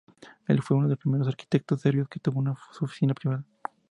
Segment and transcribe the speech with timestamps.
[0.47, 3.45] Él fue uno de los primeros arquitectos serbios que tuvo su oficina privada.